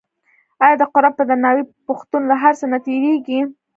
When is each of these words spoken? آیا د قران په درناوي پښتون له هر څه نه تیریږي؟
آیا 0.63 0.75
د 0.79 0.83
قران 0.93 1.13
په 1.17 1.23
درناوي 1.29 1.63
پښتون 1.87 2.21
له 2.31 2.35
هر 2.43 2.53
څه 2.59 2.65
نه 2.71 2.77
تیریږي؟ 2.85 3.39